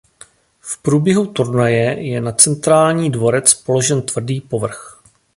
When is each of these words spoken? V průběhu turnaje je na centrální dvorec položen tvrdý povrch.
V 0.59 0.77
průběhu 0.81 1.25
turnaje 1.25 2.07
je 2.11 2.21
na 2.21 2.31
centrální 2.31 3.11
dvorec 3.11 3.53
položen 3.53 4.01
tvrdý 4.01 4.41
povrch. 4.41 5.01